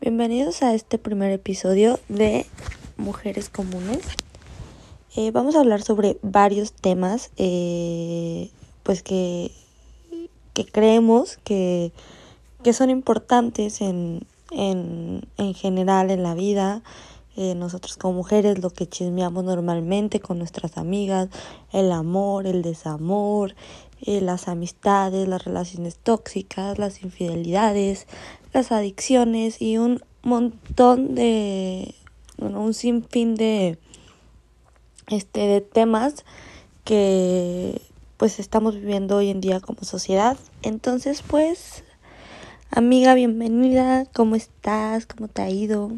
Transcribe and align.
Bienvenidos 0.00 0.62
a 0.62 0.72
este 0.72 0.96
primer 0.96 1.30
episodio 1.30 2.00
de 2.08 2.46
Mujeres 2.96 3.50
Comunes. 3.50 4.00
Eh, 5.14 5.30
vamos 5.30 5.54
a 5.54 5.60
hablar 5.60 5.82
sobre 5.82 6.16
varios 6.22 6.72
temas, 6.72 7.30
eh, 7.36 8.48
pues 8.82 9.02
que, 9.02 9.50
que 10.54 10.64
creemos 10.64 11.36
que, 11.44 11.92
que, 12.62 12.72
son 12.72 12.88
importantes 12.88 13.82
en, 13.82 14.26
en, 14.52 15.28
en, 15.36 15.52
general 15.52 16.10
en 16.10 16.22
la 16.22 16.32
vida. 16.32 16.82
Eh, 17.42 17.54
nosotros 17.54 17.96
como 17.96 18.12
mujeres 18.18 18.58
lo 18.58 18.68
que 18.68 18.86
chismeamos 18.86 19.44
normalmente 19.44 20.20
con 20.20 20.36
nuestras 20.36 20.76
amigas, 20.76 21.30
el 21.72 21.90
amor, 21.90 22.46
el 22.46 22.60
desamor, 22.60 23.54
eh, 24.02 24.20
las 24.20 24.46
amistades, 24.46 25.26
las 25.26 25.42
relaciones 25.42 25.96
tóxicas, 25.96 26.78
las 26.78 27.02
infidelidades, 27.02 28.06
las 28.52 28.72
adicciones 28.72 29.62
y 29.62 29.78
un 29.78 30.02
montón 30.22 31.14
de, 31.14 31.94
bueno, 32.36 32.60
un 32.60 32.74
sinfín 32.74 33.36
de, 33.36 33.78
este, 35.08 35.40
de 35.46 35.62
temas 35.62 36.26
que 36.84 37.80
pues 38.18 38.38
estamos 38.38 38.74
viviendo 38.74 39.16
hoy 39.16 39.30
en 39.30 39.40
día 39.40 39.60
como 39.60 39.84
sociedad. 39.84 40.36
Entonces, 40.60 41.22
pues, 41.26 41.84
amiga, 42.70 43.14
bienvenida, 43.14 44.04
¿cómo 44.12 44.36
estás? 44.36 45.06
¿Cómo 45.06 45.28
te 45.28 45.40
ha 45.40 45.48
ido? 45.48 45.90